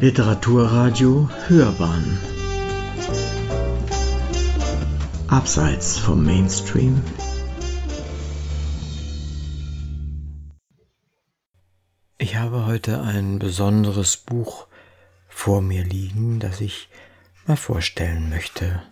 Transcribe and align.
Literaturradio 0.00 1.28
Hörbahn 1.46 2.18
Abseits 5.28 5.98
vom 5.98 6.24
Mainstream 6.24 7.04
Ich 12.16 12.36
habe 12.36 12.64
heute 12.64 13.02
ein 13.02 13.38
besonderes 13.38 14.16
Buch 14.16 14.68
vor 15.28 15.60
mir 15.60 15.84
liegen, 15.84 16.40
das 16.40 16.62
ich 16.62 16.88
mal 17.46 17.58
vorstellen 17.58 18.30
möchte. 18.30 18.82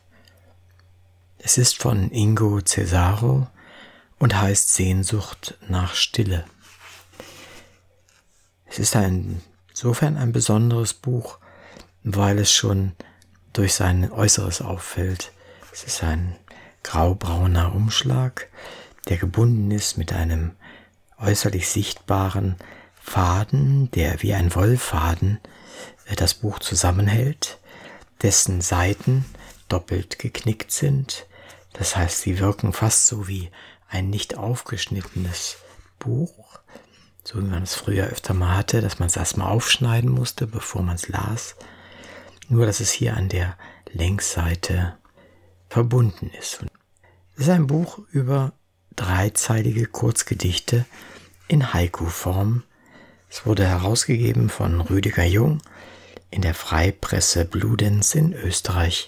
Es 1.38 1.56
ist 1.56 1.78
von 1.78 2.10
Ingo 2.10 2.60
Cesaro 2.60 3.46
und 4.18 4.38
heißt 4.38 4.74
Sehnsucht 4.74 5.56
nach 5.70 5.94
Stille. 5.94 6.44
Es 8.66 8.78
ist 8.78 8.94
ein 8.94 9.40
insofern 9.78 10.16
ein 10.16 10.32
besonderes 10.32 10.92
Buch, 10.92 11.38
weil 12.02 12.40
es 12.40 12.52
schon 12.52 12.96
durch 13.52 13.74
sein 13.74 14.10
Äußeres 14.10 14.60
auffällt. 14.60 15.30
Es 15.72 15.84
ist 15.84 16.02
ein 16.02 16.34
graubrauner 16.82 17.72
Umschlag, 17.72 18.48
der 19.06 19.18
gebunden 19.18 19.70
ist 19.70 19.96
mit 19.96 20.12
einem 20.12 20.56
äußerlich 21.16 21.68
sichtbaren 21.68 22.56
Faden, 23.00 23.88
der 23.92 24.20
wie 24.20 24.34
ein 24.34 24.52
Wollfaden 24.52 25.38
äh, 26.06 26.16
das 26.16 26.34
Buch 26.34 26.58
zusammenhält, 26.58 27.60
dessen 28.20 28.60
Seiten 28.60 29.26
doppelt 29.68 30.18
geknickt 30.18 30.72
sind. 30.72 31.26
Das 31.72 31.94
heißt, 31.94 32.22
sie 32.22 32.40
wirken 32.40 32.72
fast 32.72 33.06
so 33.06 33.28
wie 33.28 33.48
ein 33.88 34.10
nicht 34.10 34.36
aufgeschnittenes 34.36 35.58
Buch 36.00 36.47
so 37.28 37.42
wie 37.42 37.46
man 37.46 37.62
es 37.62 37.74
früher 37.74 38.06
öfter 38.06 38.32
mal 38.32 38.56
hatte, 38.56 38.80
dass 38.80 39.00
man 39.00 39.08
es 39.08 39.16
erstmal 39.16 39.48
aufschneiden 39.48 40.08
musste, 40.08 40.46
bevor 40.46 40.82
man 40.82 40.94
es 40.94 41.08
las. 41.08 41.56
Nur, 42.48 42.64
dass 42.64 42.80
es 42.80 42.90
hier 42.90 43.18
an 43.18 43.28
der 43.28 43.54
Längsseite 43.92 44.96
verbunden 45.68 46.30
ist. 46.38 46.64
Es 47.36 47.42
ist 47.42 47.50
ein 47.50 47.66
Buch 47.66 47.98
über 48.12 48.54
dreizeilige 48.96 49.84
Kurzgedichte 49.84 50.86
in 51.48 51.74
Haiku-Form. 51.74 52.62
Es 53.28 53.44
wurde 53.44 53.66
herausgegeben 53.66 54.48
von 54.48 54.80
Rüdiger 54.80 55.26
Jung 55.26 55.60
in 56.30 56.40
der 56.40 56.54
Freipresse 56.54 57.44
Bludenz 57.44 58.14
in 58.14 58.32
Österreich. 58.32 59.06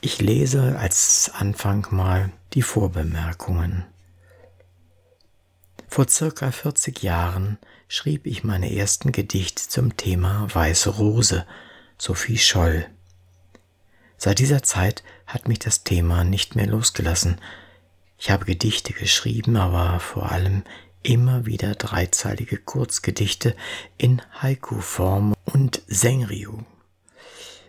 Ich 0.00 0.20
lese 0.20 0.76
als 0.76 1.30
Anfang 1.32 1.86
mal 1.92 2.32
die 2.52 2.62
Vorbemerkungen. 2.62 3.84
Vor 5.94 6.08
circa 6.08 6.50
40 6.50 7.04
Jahren 7.04 7.56
schrieb 7.86 8.26
ich 8.26 8.42
meine 8.42 8.74
ersten 8.74 9.12
Gedichte 9.12 9.68
zum 9.68 9.96
Thema 9.96 10.52
Weiße 10.52 10.90
Rose, 10.90 11.46
Sophie 11.98 12.36
Scholl. 12.36 12.88
Seit 14.16 14.40
dieser 14.40 14.64
Zeit 14.64 15.04
hat 15.24 15.46
mich 15.46 15.60
das 15.60 15.84
Thema 15.84 16.24
nicht 16.24 16.56
mehr 16.56 16.66
losgelassen. 16.66 17.40
Ich 18.18 18.32
habe 18.32 18.44
Gedichte 18.44 18.92
geschrieben, 18.92 19.56
aber 19.56 20.00
vor 20.00 20.32
allem 20.32 20.64
immer 21.04 21.46
wieder 21.46 21.76
dreizeilige 21.76 22.56
Kurzgedichte 22.56 23.54
in 23.96 24.20
Haiku-Form 24.42 25.34
und 25.44 25.80
Senryu. 25.86 26.64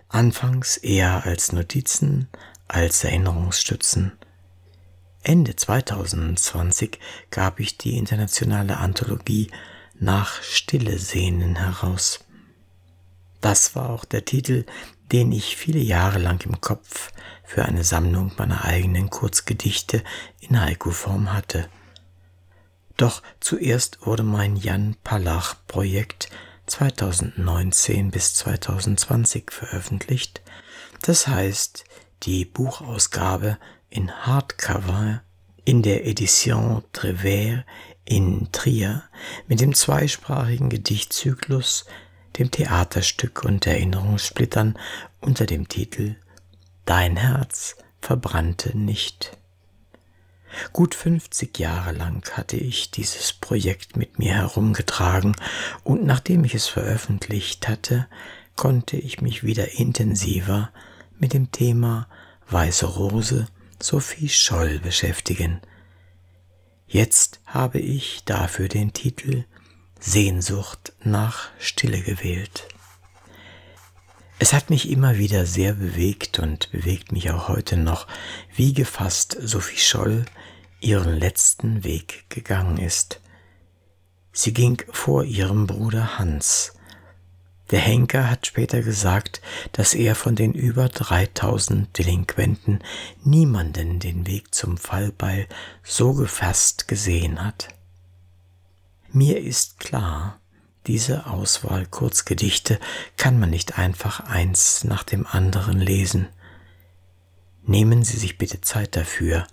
Anfangs 0.09 0.77
eher 0.77 1.27
als 1.27 1.51
Notizen, 1.51 2.27
als 2.67 3.03
Erinnerungsstützen. 3.03 4.13
Ende 5.25 5.55
2020 5.55 6.99
gab 7.31 7.59
ich 7.59 7.79
die 7.79 7.97
internationale 7.97 8.77
Anthologie 8.77 9.49
Nach 9.99 10.43
Stille 10.43 10.99
Sehnen 10.99 11.55
heraus. 11.55 12.19
Das 13.41 13.75
war 13.75 13.89
auch 13.89 14.05
der 14.05 14.25
Titel, 14.25 14.65
den 15.11 15.31
ich 15.31 15.57
viele 15.57 15.79
Jahre 15.79 16.19
lang 16.19 16.45
im 16.45 16.61
Kopf 16.61 17.11
für 17.43 17.65
eine 17.65 17.83
Sammlung 17.83 18.33
meiner 18.37 18.65
eigenen 18.65 19.09
Kurzgedichte 19.09 20.03
in 20.41 20.61
Haiku-Form 20.61 21.33
hatte. 21.33 21.69
Doch 22.95 23.23
zuerst 23.39 24.05
wurde 24.05 24.21
mein 24.21 24.55
Jan 24.55 24.95
Palach 25.03 25.55
Projekt 25.65 26.29
2019 26.67 28.11
bis 28.11 28.35
2020 28.35 29.51
veröffentlicht, 29.51 30.43
das 31.01 31.27
heißt 31.27 31.83
die 32.23 32.45
Buchausgabe 32.45 33.57
in 33.95 34.11
Hardcover 34.11 35.21
in 35.63 35.81
der 35.81 36.05
Edition 36.05 36.83
Trevers 36.91 37.63
in 38.03 38.49
Trier 38.51 39.03
mit 39.47 39.61
dem 39.61 39.73
zweisprachigen 39.73 40.69
Gedichtzyklus, 40.69 41.85
dem 42.37 42.51
Theaterstück 42.51 43.45
und 43.45 43.65
Erinnerungssplittern 43.65 44.77
unter 45.21 45.45
dem 45.45 45.69
Titel 45.69 46.17
Dein 46.83 47.15
Herz 47.15 47.77
verbrannte 48.01 48.77
nicht. 48.77 49.37
Gut 50.73 50.93
50 50.93 51.57
Jahre 51.57 51.93
lang 51.93 52.29
hatte 52.33 52.57
ich 52.57 52.91
dieses 52.91 53.31
Projekt 53.33 53.95
mit 53.95 54.19
mir 54.19 54.33
herumgetragen 54.35 55.35
und 55.83 56.03
nachdem 56.03 56.43
ich 56.43 56.53
es 56.53 56.67
veröffentlicht 56.67 57.67
hatte, 57.67 58.07
konnte 58.55 58.97
ich 58.97 59.21
mich 59.21 59.43
wieder 59.43 59.79
intensiver 59.79 60.69
mit 61.17 61.33
dem 61.33 61.51
Thema 61.51 62.07
Weiße 62.47 62.85
Rose 62.85 63.47
Sophie 63.87 64.29
Scholl 64.29 64.79
beschäftigen. 64.79 65.61
Jetzt 66.87 67.39
habe 67.45 67.77
ich 67.77 68.23
dafür 68.25 68.67
den 68.67 68.93
Titel 68.93 69.45
Sehnsucht 69.99 70.93
nach 71.03 71.49
Stille 71.59 72.01
gewählt. 72.01 72.67
Es 74.39 74.53
hat 74.53 74.71
mich 74.71 74.89
immer 74.89 75.19
wieder 75.19 75.45
sehr 75.45 75.73
bewegt 75.73 76.39
und 76.39 76.71
bewegt 76.71 77.11
mich 77.11 77.29
auch 77.29 77.47
heute 77.47 77.77
noch, 77.77 78.07
wie 78.55 78.73
gefasst 78.73 79.37
Sophie 79.39 79.77
Scholl 79.77 80.25
ihren 80.79 81.19
letzten 81.19 81.83
Weg 81.83 82.27
gegangen 82.29 82.77
ist. 82.77 83.21
Sie 84.31 84.51
ging 84.51 84.81
vor 84.89 85.25
ihrem 85.25 85.67
Bruder 85.67 86.17
Hans, 86.17 86.73
der 87.71 87.79
Henker 87.79 88.29
hat 88.29 88.45
später 88.45 88.81
gesagt, 88.81 89.41
dass 89.71 89.95
er 89.95 90.15
von 90.15 90.35
den 90.35 90.53
über 90.53 90.87
3000 90.87 91.97
Delinquenten 91.97 92.79
niemanden 93.23 93.99
den 93.99 94.27
Weg 94.27 94.53
zum 94.53 94.77
Fallbeil 94.77 95.47
so 95.83 96.13
gefasst 96.13 96.87
gesehen 96.87 97.43
hat. 97.43 97.69
Mir 99.11 99.41
ist 99.41 99.79
klar, 99.79 100.39
diese 100.87 101.25
Auswahl 101.25 101.87
Kurzgedichte 101.87 102.79
kann 103.17 103.39
man 103.39 103.49
nicht 103.49 103.79
einfach 103.79 104.19
eins 104.19 104.83
nach 104.83 105.03
dem 105.03 105.25
anderen 105.25 105.79
lesen. 105.79 106.27
Nehmen 107.63 108.03
Sie 108.03 108.17
sich 108.17 108.37
bitte 108.37 108.61
Zeit 108.61 108.95
dafür. 108.95 109.47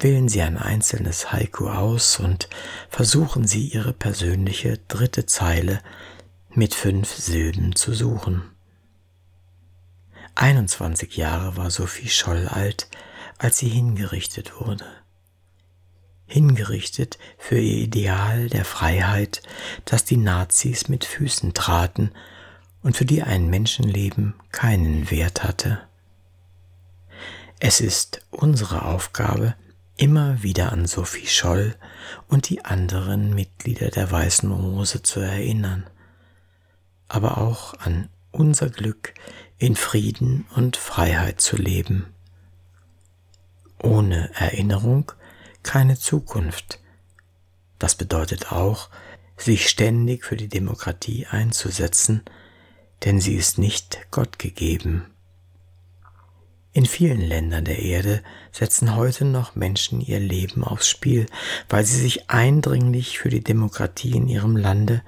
Wählen 0.00 0.28
Sie 0.28 0.40
ein 0.40 0.56
einzelnes 0.56 1.32
Haiku 1.32 1.68
aus 1.68 2.18
und 2.18 2.48
versuchen 2.88 3.46
Sie 3.46 3.68
Ihre 3.68 3.92
persönliche 3.92 4.78
dritte 4.88 5.26
Zeile 5.26 5.82
mit 6.54 6.74
fünf 6.74 7.14
Silben 7.14 7.76
zu 7.76 7.92
suchen. 7.92 8.42
21 10.34 11.16
Jahre 11.16 11.56
war 11.56 11.70
Sophie 11.70 12.08
Scholl 12.08 12.48
alt, 12.48 12.88
als 13.38 13.58
sie 13.58 13.68
hingerichtet 13.68 14.60
wurde. 14.60 14.84
Hingerichtet 16.26 17.18
für 17.38 17.58
ihr 17.58 17.78
Ideal 17.78 18.48
der 18.48 18.64
Freiheit, 18.64 19.42
das 19.84 20.04
die 20.04 20.16
Nazis 20.16 20.88
mit 20.88 21.04
Füßen 21.04 21.54
traten 21.54 22.12
und 22.82 22.96
für 22.96 23.04
die 23.04 23.22
ein 23.22 23.48
Menschenleben 23.48 24.34
keinen 24.52 25.10
Wert 25.10 25.42
hatte. 25.44 25.80
Es 27.60 27.80
ist 27.80 28.20
unsere 28.30 28.84
Aufgabe, 28.84 29.54
immer 29.96 30.42
wieder 30.42 30.72
an 30.72 30.86
Sophie 30.86 31.26
Scholl 31.26 31.74
und 32.28 32.48
die 32.48 32.64
anderen 32.64 33.34
Mitglieder 33.34 33.90
der 33.90 34.10
Weißen 34.10 34.50
Rose 34.50 35.02
zu 35.02 35.20
erinnern 35.20 35.84
aber 37.08 37.38
auch 37.38 37.74
an 37.74 38.08
unser 38.30 38.70
Glück 38.70 39.14
in 39.58 39.74
Frieden 39.76 40.46
und 40.54 40.76
Freiheit 40.76 41.40
zu 41.40 41.56
leben. 41.56 42.14
Ohne 43.82 44.30
Erinnerung 44.34 45.12
keine 45.62 45.98
Zukunft. 45.98 46.80
Das 47.78 47.94
bedeutet 47.94 48.52
auch, 48.52 48.88
sich 49.36 49.68
ständig 49.68 50.24
für 50.24 50.36
die 50.36 50.48
Demokratie 50.48 51.26
einzusetzen, 51.26 52.22
denn 53.04 53.20
sie 53.20 53.34
ist 53.34 53.58
nicht 53.58 53.98
Gott 54.10 54.38
gegeben. 54.38 55.06
In 56.72 56.86
vielen 56.86 57.20
Ländern 57.20 57.64
der 57.64 57.78
Erde 57.78 58.22
setzen 58.52 58.94
heute 58.94 59.24
noch 59.24 59.54
Menschen 59.54 60.00
ihr 60.00 60.20
Leben 60.20 60.64
aufs 60.64 60.88
Spiel, 60.88 61.26
weil 61.68 61.84
sie 61.84 62.00
sich 62.00 62.30
eindringlich 62.30 63.18
für 63.18 63.30
die 63.30 63.42
Demokratie 63.42 64.12
in 64.12 64.28
ihrem 64.28 64.56
Lande, 64.56 65.02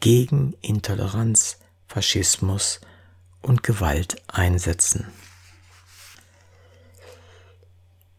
gegen 0.00 0.54
Intoleranz, 0.62 1.58
Faschismus 1.86 2.80
und 3.42 3.62
Gewalt 3.62 4.16
einsetzen. 4.28 5.06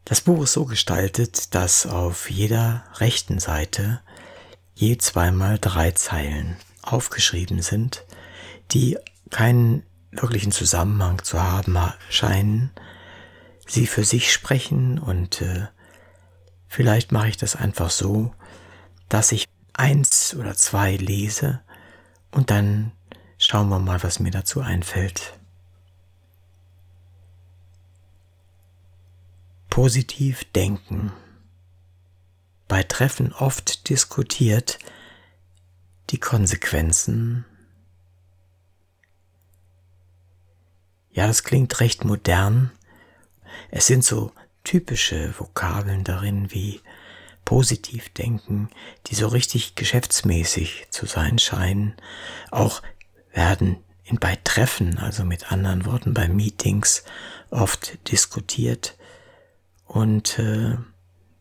Das 0.05 0.21
Buch 0.21 0.43
ist 0.43 0.53
so 0.53 0.65
gestaltet, 0.65 1.55
dass 1.55 1.85
auf 1.85 2.29
jeder 2.29 2.83
rechten 2.95 3.39
Seite 3.39 4.01
je 4.75 4.97
zweimal 4.97 5.57
drei 5.59 5.91
Zeilen 5.91 6.57
aufgeschrieben 6.81 7.61
sind, 7.61 8.03
die 8.71 8.97
keinen 9.29 9.83
wirklichen 10.11 10.51
Zusammenhang 10.51 11.23
zu 11.23 11.41
haben 11.41 11.77
scheinen, 12.09 12.71
sie 13.65 13.87
für 13.87 14.03
sich 14.03 14.33
sprechen 14.33 14.99
und 14.99 15.41
äh, 15.41 15.67
vielleicht 16.67 17.11
mache 17.11 17.29
ich 17.29 17.37
das 17.37 17.55
einfach 17.55 17.89
so, 17.89 18.33
dass 19.07 19.31
ich 19.31 19.47
eins 19.73 20.35
oder 20.35 20.55
zwei 20.55 20.95
lese 20.97 21.61
und 22.31 22.49
dann 22.49 22.91
schauen 23.37 23.69
wir 23.69 23.79
mal, 23.79 24.01
was 24.03 24.19
mir 24.19 24.31
dazu 24.31 24.61
einfällt. 24.61 25.33
Positiv 29.69 30.43
denken. 30.53 31.11
Bei 32.67 32.83
Treffen 32.83 33.33
oft 33.33 33.89
diskutiert 33.89 34.79
die 36.09 36.19
Konsequenzen. 36.19 37.45
Ja, 41.11 41.27
das 41.27 41.43
klingt 41.43 41.79
recht 41.79 42.05
modern. 42.05 42.71
Es 43.69 43.87
sind 43.87 44.03
so 44.03 44.31
typische 44.63 45.33
Vokabeln 45.37 46.03
darin 46.03 46.51
wie 46.51 46.81
positiv 47.51 48.07
denken, 48.13 48.69
die 49.07 49.15
so 49.15 49.27
richtig 49.27 49.75
geschäftsmäßig 49.75 50.87
zu 50.89 51.05
sein 51.05 51.37
scheinen. 51.37 51.95
Auch 52.49 52.81
werden 53.33 53.75
in 54.05 54.19
bei 54.19 54.37
Treffen, 54.41 54.97
also 54.97 55.25
mit 55.25 55.51
anderen 55.51 55.85
Worten 55.85 56.13
bei 56.13 56.29
Meetings, 56.29 57.03
oft 57.49 58.09
diskutiert. 58.09 58.97
Und 59.85 60.39
äh, 60.39 60.77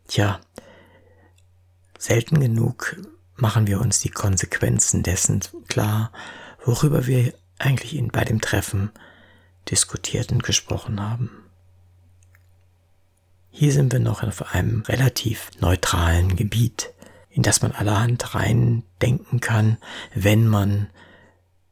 ja, 0.09 0.41
selten 1.97 2.41
genug 2.41 2.97
machen 3.37 3.65
wir 3.65 3.79
uns 3.79 4.01
die 4.01 4.09
Konsequenzen 4.09 5.03
dessen 5.03 5.39
klar, 5.69 6.11
worüber 6.65 7.07
wir 7.07 7.33
eigentlich 7.57 7.95
in, 7.95 8.09
bei 8.09 8.25
dem 8.25 8.41
Treffen 8.41 8.91
diskutiert 9.69 10.33
und 10.33 10.43
gesprochen 10.43 10.99
haben. 10.99 11.40
Hier 13.53 13.73
sind 13.73 13.91
wir 13.91 13.99
noch 13.99 14.23
auf 14.23 14.53
einem 14.53 14.81
relativ 14.83 15.51
neutralen 15.59 16.37
Gebiet, 16.37 16.93
in 17.29 17.43
das 17.43 17.61
man 17.61 17.73
allerhand 17.73 18.33
rein 18.33 18.83
denken 19.01 19.41
kann, 19.41 19.77
wenn 20.15 20.47
man 20.47 20.89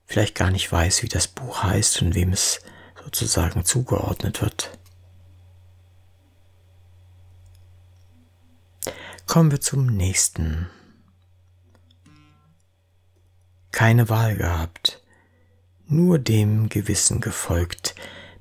vielleicht 0.05 0.35
gar 0.35 0.51
nicht 0.51 0.69
weiß, 0.69 1.03
wie 1.03 1.07
das 1.07 1.27
Buch 1.27 1.63
heißt 1.63 2.01
und 2.01 2.15
wem 2.15 2.33
es 2.33 2.59
sozusagen 3.01 3.63
zugeordnet 3.63 4.41
wird. 4.41 4.77
Kommen 9.25 9.51
wir 9.51 9.61
zum 9.61 9.85
nächsten. 9.85 10.67
Keine 13.71 14.09
Wahl 14.09 14.35
gehabt, 14.35 15.01
nur 15.87 16.19
dem 16.19 16.67
Gewissen 16.67 17.21
gefolgt 17.21 17.95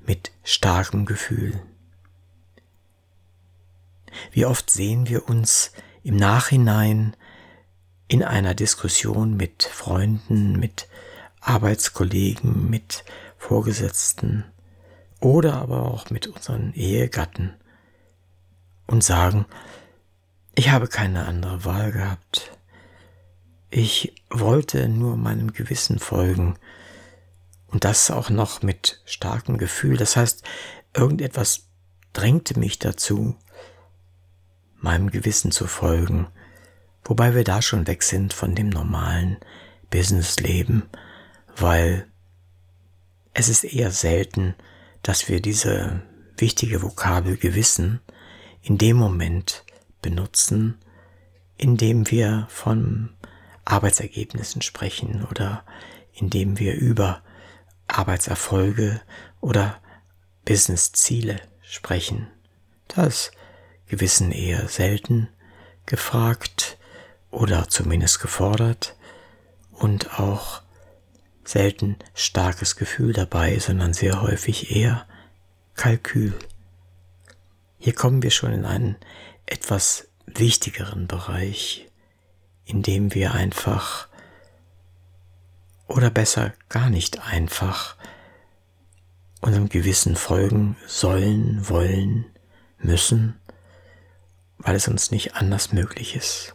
mit 0.05 0.31
starkem 0.43 1.05
Gefühl. 1.05 1.61
Wie 4.31 4.45
oft 4.45 4.69
sehen 4.69 5.07
wir 5.07 5.29
uns 5.29 5.71
im 6.03 6.15
Nachhinein 6.15 7.15
in 8.07 8.23
einer 8.23 8.55
Diskussion 8.55 9.37
mit 9.37 9.63
Freunden, 9.63 10.59
mit 10.59 10.87
Arbeitskollegen, 11.41 12.69
mit 12.69 13.03
Vorgesetzten 13.37 14.45
oder 15.19 15.55
aber 15.55 15.83
auch 15.83 16.09
mit 16.09 16.27
unseren 16.27 16.73
Ehegatten 16.73 17.53
und 18.87 19.03
sagen, 19.03 19.45
ich 20.55 20.71
habe 20.71 20.87
keine 20.87 21.25
andere 21.25 21.63
Wahl 21.63 21.91
gehabt. 21.91 22.51
Ich 23.69 24.13
wollte 24.29 24.89
nur 24.89 25.15
meinem 25.15 25.53
Gewissen 25.53 25.99
folgen 25.99 26.55
und 27.67 27.83
das 27.83 28.09
auch 28.09 28.29
noch 28.29 28.63
mit 28.63 29.01
starkem 29.05 29.57
Gefühl. 29.57 29.97
Das 29.97 30.15
heißt, 30.15 30.43
irgendetwas 30.95 31.67
drängte 32.13 32.59
mich 32.59 32.79
dazu, 32.79 33.35
meinem 34.81 35.09
Gewissen 35.09 35.51
zu 35.51 35.67
folgen, 35.67 36.27
wobei 37.03 37.35
wir 37.35 37.43
da 37.43 37.61
schon 37.61 37.87
weg 37.87 38.03
sind 38.03 38.33
von 38.33 38.55
dem 38.55 38.69
normalen 38.69 39.37
Businessleben, 39.89 40.83
weil 41.55 42.07
es 43.33 43.49
ist 43.49 43.63
eher 43.63 43.91
selten, 43.91 44.55
dass 45.03 45.29
wir 45.29 45.41
diese 45.41 46.01
wichtige 46.37 46.81
Vokabel 46.81 47.37
Gewissen 47.37 47.99
in 48.61 48.77
dem 48.77 48.97
Moment 48.97 49.63
benutzen, 50.01 50.77
in 51.57 51.77
dem 51.77 52.09
wir 52.09 52.47
von 52.49 53.09
Arbeitsergebnissen 53.65 54.61
sprechen 54.61 55.25
oder 55.29 55.63
indem 56.13 56.59
wir 56.59 56.75
über 56.75 57.21
Arbeitserfolge 57.87 59.01
oder 59.41 59.79
Businessziele 60.45 61.39
sprechen. 61.61 62.27
Das 62.87 63.31
Gewissen 63.89 64.31
eher 64.31 64.67
selten 64.69 65.27
gefragt 65.85 66.77
oder 67.31 67.67
zumindest 67.67 68.21
gefordert 68.21 68.95
und 69.71 70.19
auch 70.19 70.61
selten 71.43 71.97
starkes 72.13 72.75
Gefühl 72.75 73.11
dabei, 73.13 73.57
sondern 73.59 73.93
sehr 73.93 74.21
häufig 74.21 74.75
eher 74.75 75.05
Kalkül. 75.75 76.33
Hier 77.79 77.93
kommen 77.93 78.21
wir 78.21 78.31
schon 78.31 78.53
in 78.53 78.65
einen 78.65 78.95
etwas 79.45 80.07
wichtigeren 80.27 81.07
Bereich, 81.07 81.87
in 82.65 82.83
dem 82.83 83.15
wir 83.15 83.33
einfach 83.33 84.07
oder 85.87 86.11
besser 86.11 86.53
gar 86.67 86.91
nicht 86.91 87.25
einfach 87.25 87.95
unserem 89.41 89.69
Gewissen 89.69 90.15
folgen 90.15 90.75
sollen, 90.85 91.67
wollen, 91.67 92.25
müssen, 92.77 93.38
weil 94.59 94.75
es 94.75 94.87
uns 94.87 95.11
nicht 95.11 95.35
anders 95.35 95.71
möglich 95.71 96.15
ist. 96.15 96.53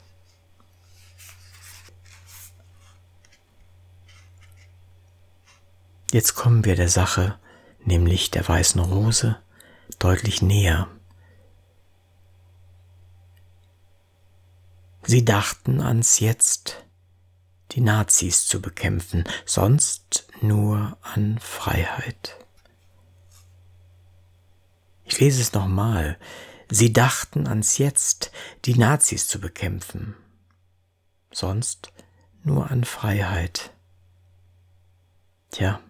Jetzt 6.12 6.36
kommen 6.36 6.64
wir 6.64 6.76
der 6.76 6.88
Sache, 6.88 7.40
nämlich 7.80 8.30
der 8.30 8.46
weißen 8.46 8.80
Rose, 8.80 9.36
deutlich 9.98 10.42
näher. 10.42 10.88
Sie 15.02 15.24
dachten 15.24 15.80
ans 15.80 16.20
Jetzt, 16.20 16.84
die 17.72 17.80
Nazis 17.80 18.46
zu 18.46 18.62
bekämpfen, 18.62 19.24
sonst 19.44 20.28
nur 20.40 20.96
an 21.02 21.38
Freiheit. 21.40 22.38
Ich 25.04 25.18
lese 25.20 25.42
es 25.42 25.52
nochmal. 25.52 26.18
Sie 26.70 26.92
dachten 26.92 27.46
ans 27.46 27.78
Jetzt, 27.78 28.30
die 28.64 28.76
Nazis 28.76 29.28
zu 29.28 29.40
bekämpfen, 29.40 30.16
sonst 31.30 31.92
nur 32.42 32.70
an 32.70 32.84
Freiheit. 32.84 33.70
Tja, 35.50 35.80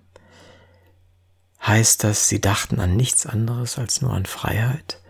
heißt 1.63 2.05
das, 2.05 2.29
sie 2.29 2.41
dachten 2.41 2.81
an 2.81 2.97
nichts 2.97 3.27
anderes 3.27 3.79
als 3.79 4.01
nur 4.01 4.13
an 4.13 4.27
Freiheit? 4.27 5.01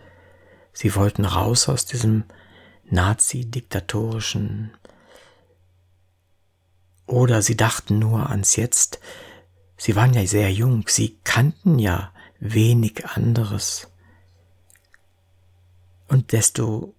Sie 0.73 0.95
wollten 0.95 1.25
raus 1.25 1.69
aus 1.69 1.85
diesem 1.85 2.25
nazi-diktatorischen 2.85 4.71
oder 7.07 7.41
sie 7.41 7.55
dachten 7.55 7.99
nur 7.99 8.29
ans 8.29 8.55
Jetzt. 8.55 8.99
Sie 9.77 9.95
waren 9.95 10.13
ja 10.13 10.25
sehr 10.25 10.51
jung, 10.51 10.85
sie 10.87 11.19
kannten 11.23 11.79
ja 11.79 12.11
wenig 12.39 13.05
anderes. 13.05 13.87
Und 16.07 16.31
desto 16.31 16.93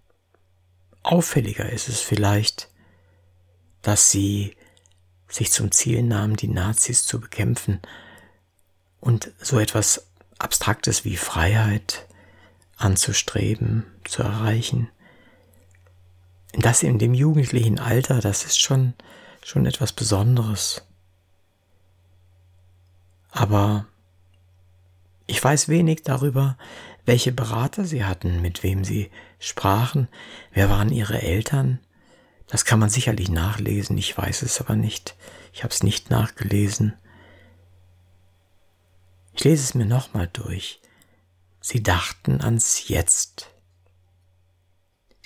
auffälliger 1.02 1.70
ist 1.70 1.88
es 1.88 2.00
vielleicht, 2.00 2.68
dass 3.82 4.10
sie 4.10 4.56
sich 5.28 5.52
zum 5.52 5.70
Ziel 5.70 6.02
nahmen, 6.02 6.36
die 6.36 6.48
Nazis 6.48 7.06
zu 7.06 7.20
bekämpfen 7.20 7.80
und 9.00 9.32
so 9.40 9.58
etwas 9.58 10.06
Abstraktes 10.38 11.04
wie 11.04 11.16
Freiheit 11.16 12.06
anzustreben, 12.76 13.84
zu 14.04 14.22
erreichen. 14.22 14.88
Das 16.52 16.82
in 16.82 16.98
dem 16.98 17.14
jugendlichen 17.14 17.78
Alter, 17.78 18.20
das 18.20 18.44
ist 18.44 18.60
schon, 18.60 18.94
schon 19.44 19.66
etwas 19.66 19.92
Besonderes. 19.92 20.82
Aber 23.30 23.86
ich 25.36 25.44
weiß 25.44 25.68
wenig 25.68 26.02
darüber, 26.02 26.56
welche 27.04 27.30
Berater 27.30 27.84
sie 27.84 28.06
hatten, 28.06 28.40
mit 28.40 28.62
wem 28.62 28.84
sie 28.84 29.10
sprachen, 29.38 30.08
wer 30.50 30.70
waren 30.70 30.90
ihre 30.90 31.20
Eltern. 31.20 31.78
Das 32.46 32.64
kann 32.64 32.78
man 32.78 32.88
sicherlich 32.88 33.28
nachlesen, 33.28 33.98
ich 33.98 34.16
weiß 34.16 34.40
es 34.40 34.62
aber 34.62 34.76
nicht. 34.76 35.14
Ich 35.52 35.62
habe 35.62 35.74
es 35.74 35.82
nicht 35.82 36.08
nachgelesen. 36.08 36.94
Ich 39.34 39.44
lese 39.44 39.62
es 39.62 39.74
mir 39.74 39.84
nochmal 39.84 40.26
durch. 40.32 40.80
Sie 41.60 41.82
dachten 41.82 42.40
ans 42.40 42.88
Jetzt. 42.88 43.50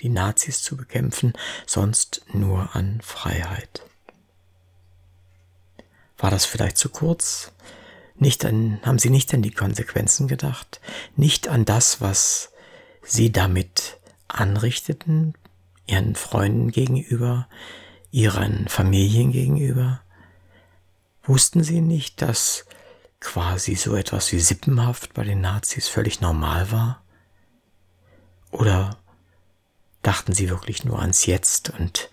Die 0.01 0.09
Nazis 0.09 0.61
zu 0.61 0.75
bekämpfen, 0.75 1.31
sonst 1.65 2.25
nur 2.33 2.75
an 2.75 2.99
Freiheit. 2.99 3.83
War 6.17 6.31
das 6.31 6.43
vielleicht 6.43 6.77
zu 6.77 6.89
kurz? 6.89 7.53
Nicht 8.15 8.45
an, 8.45 8.79
haben 8.83 8.99
sie 8.99 9.09
nicht 9.09 9.33
an 9.33 9.41
die 9.41 9.51
Konsequenzen 9.51 10.27
gedacht, 10.27 10.79
nicht 11.15 11.47
an 11.47 11.65
das, 11.65 12.01
was 12.01 12.51
sie 13.03 13.31
damit 13.31 13.97
anrichteten, 14.27 15.33
ihren 15.87 16.15
Freunden 16.15 16.71
gegenüber, 16.71 17.47
ihren 18.11 18.67
Familien 18.67 19.31
gegenüber? 19.31 20.01
Wussten 21.23 21.63
sie 21.63 21.81
nicht, 21.81 22.21
dass 22.21 22.65
quasi 23.19 23.75
so 23.75 23.95
etwas 23.95 24.31
wie 24.31 24.39
Sippenhaft 24.39 25.13
bei 25.13 25.23
den 25.23 25.41
Nazis 25.41 25.87
völlig 25.87 26.21
normal 26.21 26.71
war? 26.71 27.01
Oder 28.51 28.97
dachten 30.01 30.33
sie 30.33 30.49
wirklich 30.49 30.83
nur 30.83 30.99
ans 30.99 31.25
Jetzt 31.25 31.69
und 31.69 32.09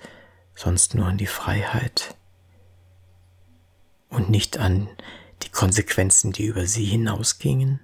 sonst 0.55 0.95
nur 0.95 1.07
an 1.07 1.19
die 1.19 1.27
Freiheit? 1.27 2.15
Und 4.11 4.31
nicht 4.31 4.59
an 4.59 4.89
Konsequenzen, 5.59 6.31
die 6.31 6.45
über 6.45 6.67
sie 6.67 6.85
hinausgingen? 6.85 7.81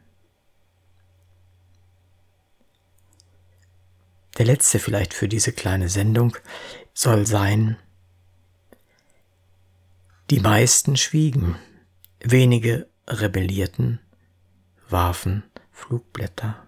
Der 4.38 4.46
letzte 4.46 4.78
vielleicht 4.78 5.12
für 5.12 5.26
diese 5.26 5.50
kleine 5.50 5.88
Sendung 5.88 6.36
soll 6.92 7.26
sein, 7.26 7.76
die 10.30 10.38
meisten 10.38 10.96
schwiegen, 10.96 11.56
wenige 12.20 12.88
rebellierten, 13.08 13.98
warfen 14.88 15.42
Flugblätter. 15.72 16.64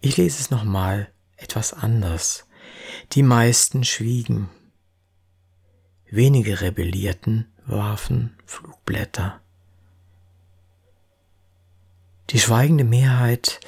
Ich 0.00 0.16
lese 0.16 0.40
es 0.40 0.50
nochmal 0.50 1.12
etwas 1.36 1.74
anders. 1.74 2.48
Die 3.12 3.22
meisten 3.22 3.84
schwiegen, 3.84 4.48
wenige 6.14 6.60
rebellierten, 6.60 7.46
warfen 7.66 8.36
Flugblätter. 8.46 9.40
Die 12.30 12.38
schweigende 12.38 12.84
Mehrheit 12.84 13.60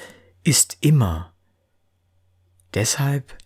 ist 0.43 0.77
immer 0.81 1.33
deshalb 2.73 3.37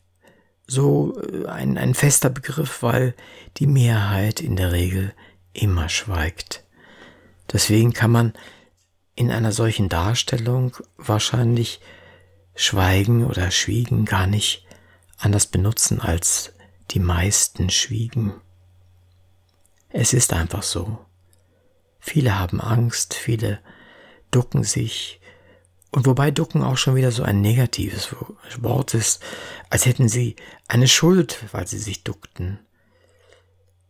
so 0.67 1.20
äh, 1.22 1.48
ein, 1.48 1.77
ein 1.77 1.93
fester 1.93 2.29
Begriff, 2.29 2.84
weil 2.84 3.15
die 3.58 3.67
Mehrheit 3.67 4.39
in 4.39 4.55
der 4.55 4.72
Regel 4.72 5.13
immer 5.53 5.89
schweigt. 5.89 6.63
Deswegen 7.51 7.93
kann 7.93 8.12
man 8.12 8.34
in 9.15 9.31
einer 9.31 9.51
solchen 9.51 9.89
Darstellung 9.89 10.77
wahrscheinlich 10.98 11.81
Schweigen 12.55 13.25
oder 13.25 13.51
Schwiegen 13.51 14.05
gar 14.05 14.27
nicht 14.27 14.65
anders 15.17 15.48
benutzen 15.48 16.00
als 16.00 16.53
die 16.91 17.00
meisten 17.00 17.70
schwiegen. 17.70 18.34
Es 19.93 20.13
ist 20.13 20.33
einfach 20.33 20.63
so. 20.63 21.05
Viele 22.00 22.38
haben 22.39 22.62
Angst, 22.62 23.13
viele 23.13 23.60
ducken 24.31 24.63
sich, 24.63 25.21
und 25.91 26.05
wobei 26.05 26.31
ducken 26.31 26.63
auch 26.63 26.77
schon 26.77 26.95
wieder 26.95 27.12
so 27.12 27.24
ein 27.24 27.41
negatives 27.41 28.15
Wort 28.60 28.93
ist, 28.93 29.21
als 29.69 29.86
hätten 29.86 30.07
sie 30.07 30.38
eine 30.69 30.88
Schuld, 30.88 31.43
weil 31.51 31.67
sie 31.67 31.79
sich 31.79 32.03
duckten. 32.03 32.60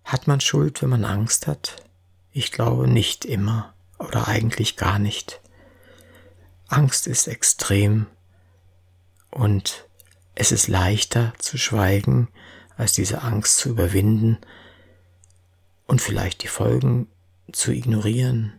Hat 0.03 0.25
man 0.25 0.41
Schuld, 0.41 0.81
wenn 0.81 0.89
man 0.89 1.05
Angst 1.05 1.45
hat? 1.45 1.75
Ich 2.31 2.51
glaube 2.51 2.87
nicht 2.87 3.23
immer 3.23 3.75
oder 3.99 4.27
eigentlich 4.27 4.77
gar 4.77 4.97
nicht. 4.97 5.41
Angst 6.67 7.05
ist 7.05 7.27
extrem 7.27 8.07
und 9.29 9.87
es 10.33 10.51
ist 10.51 10.67
leichter 10.67 11.33
zu 11.37 11.59
schweigen, 11.59 12.29
als 12.77 12.93
diese 12.93 13.21
Angst 13.21 13.57
zu 13.57 13.69
überwinden 13.69 14.39
und 15.91 16.01
vielleicht 16.01 16.41
die 16.41 16.47
Folgen 16.47 17.09
zu 17.51 17.73
ignorieren. 17.73 18.53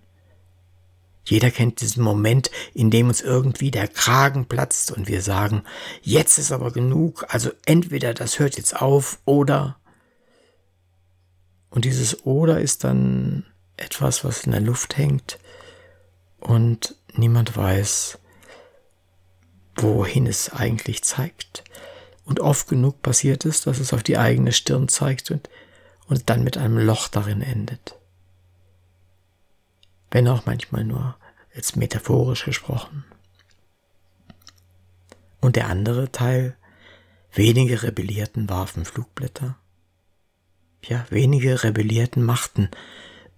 Jeder 1.24 1.50
kennt 1.50 1.80
diesen 1.80 2.02
Moment, 2.02 2.50
in 2.74 2.90
dem 2.90 3.08
uns 3.08 3.22
irgendwie 3.22 3.70
der 3.70 3.88
Kragen 3.88 4.44
platzt 4.44 4.92
und 4.92 5.08
wir 5.08 5.22
sagen, 5.22 5.62
jetzt 6.02 6.36
ist 6.36 6.52
aber 6.52 6.72
genug, 6.72 7.24
also 7.30 7.50
entweder 7.64 8.12
das 8.12 8.38
hört 8.38 8.58
jetzt 8.58 8.78
auf 8.82 9.18
oder. 9.24 9.78
Und 11.70 11.86
dieses 11.86 12.26
oder 12.26 12.60
ist 12.60 12.84
dann 12.84 13.46
etwas, 13.78 14.24
was 14.24 14.44
in 14.44 14.52
der 14.52 14.60
Luft 14.60 14.98
hängt 14.98 15.38
und 16.38 16.96
niemand 17.14 17.56
weiß, 17.56 18.18
wohin 19.76 20.26
es 20.26 20.52
eigentlich 20.52 21.02
zeigt. 21.02 21.64
Und 22.26 22.40
oft 22.40 22.68
genug 22.68 23.00
passiert 23.00 23.46
es, 23.46 23.62
dass 23.62 23.78
es 23.78 23.94
auf 23.94 24.02
die 24.02 24.18
eigene 24.18 24.52
Stirn 24.52 24.88
zeigt 24.88 25.30
und, 25.30 25.48
und 26.06 26.28
dann 26.30 26.44
mit 26.44 26.56
einem 26.56 26.78
Loch 26.78 27.08
darin 27.08 27.42
endet 27.42 27.96
wenn 30.12 30.28
auch 30.28 30.46
manchmal 30.46 30.84
nur 30.84 31.16
als 31.56 31.74
metaphorisch 31.74 32.44
gesprochen. 32.44 33.04
Und 35.40 35.56
der 35.56 35.68
andere 35.68 36.12
Teil, 36.12 36.56
wenige 37.32 37.82
Rebellierten 37.82 38.48
warfen 38.48 38.84
Flugblätter. 38.84 39.56
Ja, 40.84 41.06
wenige 41.10 41.64
Rebellierten 41.64 42.22
machten 42.22 42.68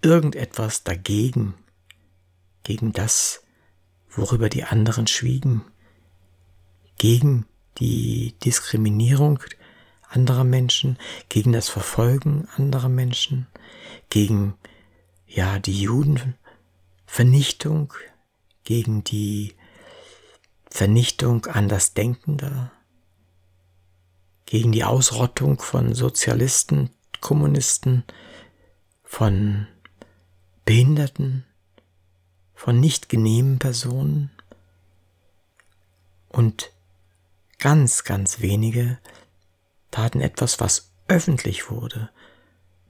irgendetwas 0.03 0.83
dagegen, 0.83 1.55
gegen 2.63 2.93
das, 2.93 3.43
worüber 4.11 4.49
die 4.49 4.65
anderen 4.65 5.07
schwiegen, 5.07 5.65
gegen 6.99 7.47
die 7.79 8.35
Diskriminierung 8.45 9.39
anderer 10.15 10.45
Menschen, 10.45 10.99
gegen 11.29 11.53
das 11.53 11.69
Verfolgen 11.69 12.49
anderer 12.57 12.89
Menschen, 12.89 13.47
gegen 14.11 14.55
ja 15.27 15.59
die 15.59 15.81
Juden 15.83 16.35
Vernichtung, 17.07 17.93
gegen 18.65 19.05
die 19.05 19.55
Vernichtung 20.71 21.47
Andersdenkender, 21.47 22.73
gegen 24.47 24.73
die 24.73 24.85
Ausrottung 24.85 25.61
von 25.61 25.95
Sozialisten, 25.95 26.91
Kommunisten, 27.21 28.05
von 29.05 29.67
Behinderten, 30.65 31.45
von 32.55 32.81
nicht 32.81 33.09
genehmen 33.09 33.59
Personen 33.59 34.31
und 36.29 36.73
ganz, 37.59 38.05
ganz 38.05 38.41
wenige 38.41 38.99
taten 39.95 40.21
etwas, 40.21 40.59
was 40.59 40.91
öffentlich 41.07 41.71
wurde, 41.71 42.11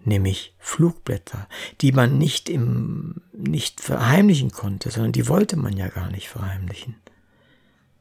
nämlich 0.05 0.55
Flugblätter, 0.59 1.49
die 1.83 1.93
man 1.93 2.17
nicht 2.17 2.49
im, 2.49 3.21
nicht 3.33 3.83
verheimlichen 3.83 4.51
konnte, 4.53 4.91
sondern 4.91 5.13
die 5.13 5.29
wollte 5.29 5.57
man 5.57 5.77
ja 5.77 5.89
gar 5.89 6.11
nicht 6.11 6.29
verheimlichen. 6.29 6.97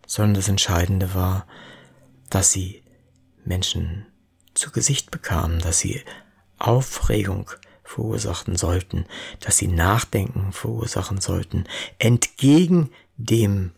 Sondern 0.08 0.36
das 0.36 0.48
Entscheidende 0.48 1.14
war, 1.14 1.48
dass 2.30 2.54
sie 2.54 2.82
Menschen 3.44 4.06
zu 4.54 4.72
Gesicht 4.72 5.12
bekamen, 5.12 5.60
dass 5.60 5.80
sie 5.80 6.02
Aufregung 6.58 7.52
verursachen 7.84 8.56
sollten, 8.56 9.06
dass 9.42 9.58
sie 9.58 9.68
Nachdenken 9.68 10.54
verursachen 10.54 11.20
sollten, 11.20 11.66
entgegen 12.00 12.90
dem, 13.18 13.72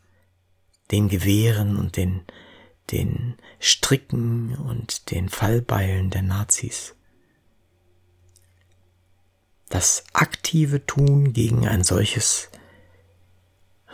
den 0.92 1.10
Gewehren 1.10 1.78
und 1.78 1.98
den, 1.98 2.22
den 2.92 3.36
Stricken 3.60 4.56
und 4.56 5.12
den 5.12 5.30
Fallbeilen 5.30 6.10
der 6.10 6.22
Nazis. 6.22 6.96
Das 9.70 10.04
aktive 10.14 10.86
Tun 10.86 11.34
gegen 11.34 11.68
ein 11.68 11.84
solches 11.84 12.50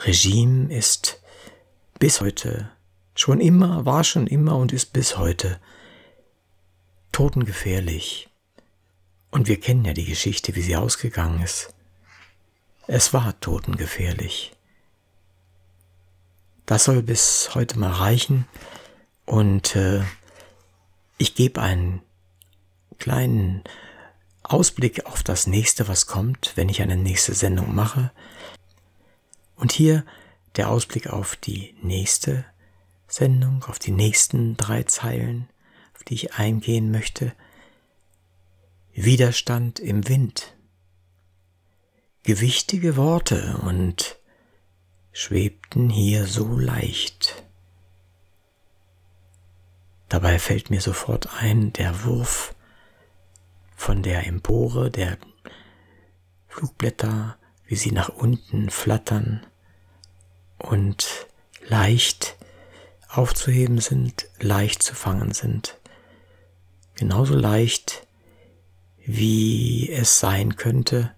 Regime 0.04 0.74
ist 0.74 1.22
bis 2.00 2.22
heute, 2.22 2.70
schon 3.16 3.40
immer, 3.40 3.86
war 3.86 4.04
schon 4.04 4.28
immer 4.28 4.58
und 4.58 4.74
ist 4.74 4.94
bis 4.94 5.18
heute 5.18 5.60
totengefährlich. 7.12 8.30
Und 9.30 9.48
wir 9.48 9.60
kennen 9.60 9.86
ja 9.86 9.94
die 9.94 10.06
Geschichte, 10.06 10.56
wie 10.56 10.62
sie 10.62 10.76
ausgegangen 10.76 11.42
ist. 11.42 11.74
Es 12.88 13.14
war 13.14 13.40
totengefährlich. 13.40 14.52
Das 16.66 16.86
soll 16.86 17.02
bis 17.04 17.52
heute 17.54 17.80
mal 17.80 17.92
reichen 17.92 18.46
und 19.32 19.78
äh, 19.78 20.04
ich 21.18 21.36
gebe 21.36 21.62
einen 21.62 22.02
kleinen 23.00 23.64
Ausblick 24.44 25.06
auf 25.06 25.24
das 25.24 25.48
nächste, 25.48 25.88
was 25.88 26.06
kommt, 26.06 26.52
wenn 26.56 26.68
ich 26.68 26.82
eine 26.82 26.98
nächste 26.98 27.34
Sendung 27.34 27.74
mache. 27.74 28.12
Und 29.56 29.72
hier 29.72 30.06
der 30.58 30.68
Ausblick 30.68 31.08
auf 31.08 31.38
die 31.38 31.74
nächste 31.82 32.44
Sendung, 33.08 33.64
auf 33.70 33.80
die 33.80 33.92
nächsten 33.92 34.58
drei 34.58 34.84
Zeilen, 34.84 35.48
auf 35.96 36.04
die 36.04 36.16
ich 36.16 36.34
eingehen 36.34 36.92
möchte. 36.92 37.32
Widerstand 38.92 39.80
im 39.80 40.10
Wind. 40.10 40.58
Gewichtige 42.24 42.98
Worte 42.98 43.62
und 43.64 44.18
schwebten 45.14 45.90
hier 45.90 46.28
so 46.28 46.60
leicht. 46.60 47.41
Dabei 50.12 50.40
fällt 50.40 50.70
mir 50.70 50.82
sofort 50.82 51.30
ein 51.42 51.72
der 51.72 52.04
Wurf 52.04 52.54
von 53.78 54.04
der 54.04 54.28
Empore, 54.28 54.92
der 54.92 55.18
Flugblätter, 56.50 57.38
wie 57.66 57.78
sie 57.78 57.94
nach 57.94 58.10
unten 58.10 58.70
flattern 58.70 59.48
und 60.58 61.28
leicht 61.66 62.36
aufzuheben 63.08 63.78
sind, 63.80 64.28
leicht 64.42 64.84
zu 64.84 64.96
fangen 64.96 65.32
sind. 65.32 65.80
Genauso 66.96 67.34
leicht, 67.34 68.06
wie 69.06 69.90
es 69.90 70.20
sein 70.20 70.58
könnte, 70.58 71.16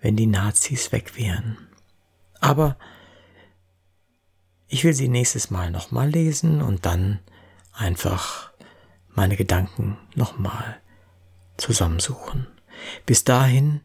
wenn 0.00 0.16
die 0.16 0.24
Nazis 0.24 0.92
weg 0.92 1.18
wären. 1.18 1.58
Aber 2.40 2.78
ich 4.66 4.82
will 4.82 4.94
sie 4.94 5.08
nächstes 5.08 5.50
Mal 5.50 5.70
nochmal 5.70 6.08
lesen 6.08 6.62
und 6.62 6.86
dann 6.86 7.18
einfach 7.72 8.50
meine 9.08 9.36
Gedanken 9.36 9.98
nochmal 10.14 10.80
zusammensuchen. 11.56 12.46
Bis 13.06 13.24
dahin, 13.24 13.80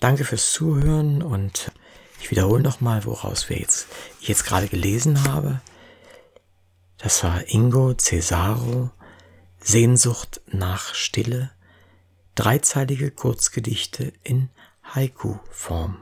danke 0.00 0.24
fürs 0.24 0.52
Zuhören 0.52 1.22
und 1.22 1.72
ich 2.20 2.30
wiederhole 2.30 2.62
nochmal, 2.62 3.04
woraus 3.04 3.48
wir 3.48 3.58
jetzt, 3.58 3.88
ich 4.20 4.28
jetzt 4.28 4.44
gerade 4.44 4.68
gelesen 4.68 5.24
habe. 5.24 5.60
Das 6.98 7.24
war 7.24 7.48
Ingo 7.48 7.94
Cesaro, 7.94 8.90
Sehnsucht 9.60 10.40
nach 10.46 10.94
Stille, 10.94 11.50
dreizeilige 12.34 13.10
Kurzgedichte 13.10 14.12
in 14.22 14.50
Haiku-Form. 14.84 15.96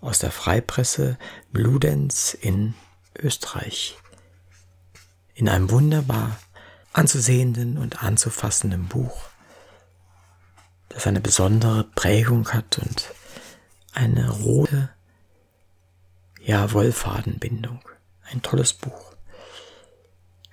Aus 0.00 0.18
der 0.18 0.30
Freipresse 0.30 1.18
Bludenz 1.52 2.34
in 2.34 2.74
Österreich. 3.18 3.96
In 5.40 5.48
einem 5.48 5.70
wunderbar 5.70 6.36
anzusehenden 6.92 7.78
und 7.78 8.02
anzufassenden 8.02 8.88
Buch, 8.88 9.22
das 10.90 11.06
eine 11.06 11.22
besondere 11.22 11.84
Prägung 11.84 12.50
hat 12.52 12.76
und 12.76 13.10
eine 13.94 14.28
rote, 14.28 14.90
ja, 16.42 16.70
Wollfadenbindung. 16.72 17.80
Ein 18.30 18.42
tolles 18.42 18.74
Buch. 18.74 19.14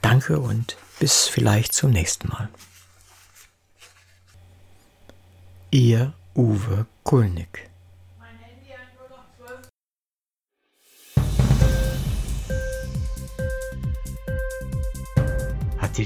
Danke 0.01 0.39
und 0.39 0.77
bis 0.99 1.27
vielleicht 1.27 1.73
zum 1.73 1.91
nächsten 1.91 2.29
Mal. 2.29 2.47
Ihr 5.69 6.13
Uwe 6.33 6.85
Kulnig. 7.03 7.69